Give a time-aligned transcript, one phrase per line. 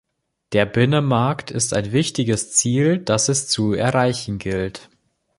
[0.53, 4.89] Der Binnenmarkt ist ein wichtiges Ziel, das es zu erreichen gilt.